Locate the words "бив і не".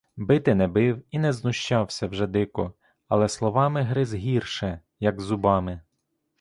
0.67-1.33